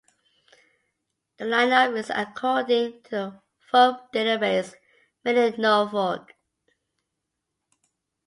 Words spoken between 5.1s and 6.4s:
"Mainly Norfolk".